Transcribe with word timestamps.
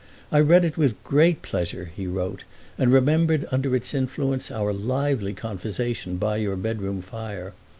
"I 0.31 0.39
read 0.39 0.65
it 0.65 0.77
with 0.79 1.03
great 1.03 1.43
pleasure," 1.43 1.91
he 1.95 2.07
wrote, 2.07 2.43
"and 2.75 2.91
remembered 2.91 3.45
under 3.51 3.75
its 3.75 3.93
influence 3.93 4.49
our 4.49 4.73
lively 4.73 5.35
conversation 5.35 6.17
by 6.17 6.37
your 6.37 6.55
bedroom 6.55 7.03
fire. 7.03 7.53